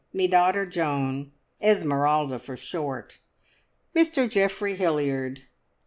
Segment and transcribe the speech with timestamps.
[0.13, 1.31] Me daughter Joan!
[1.61, 3.19] Esmeralda, for short.
[3.95, 5.43] Mr Geoffrey Hilliard!"